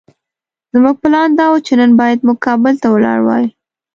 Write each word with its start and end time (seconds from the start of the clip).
زموږ 0.73 0.95
پلان 1.03 1.29
دا 1.39 1.45
وو 1.51 1.63
چې 1.67 1.73
نن 1.79 1.91
بايد 1.99 2.19
موږ 2.27 2.37
کابل 2.47 2.73
ته 2.81 2.87
ولاړ 2.95 3.19
وای. 3.23 3.45